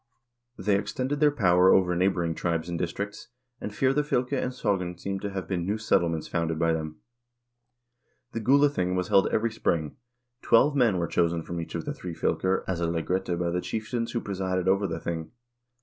1 0.55 0.65
They 0.65 0.79
extended 0.79 1.19
their 1.19 1.29
power 1.29 1.71
over 1.71 1.95
neighboring 1.95 2.33
tribes 2.33 2.67
and 2.67 2.79
districts, 2.79 3.27
and 3.59 3.71
Firoafvlke 3.71 4.31
and 4.31 4.51
Sogn 4.51 4.99
seem 4.99 5.19
to 5.19 5.29
have 5.29 5.47
been 5.47 5.63
new 5.63 5.77
settlements 5.77 6.27
founded 6.27 6.57
by 6.57 6.73
them. 6.73 6.95
The 8.31 8.39
Gulathing 8.39 8.95
was 8.95 9.09
held 9.09 9.27
every 9.27 9.51
spring. 9.51 9.97
Twelve 10.41 10.75
men 10.75 10.97
were 10.97 11.05
chosen 11.05 11.43
from 11.43 11.61
each 11.61 11.75
of 11.75 11.85
the 11.85 11.93
three 11.93 12.15
fylker 12.15 12.63
as 12.67 12.81
a 12.81 12.87
lagrette 12.87 13.37
by 13.37 13.51
the 13.51 13.61
chieftains 13.61 14.13
who 14.13 14.21
presided 14.21 14.67
over 14.67 14.87
the 14.87 14.99
thing. 14.99 15.33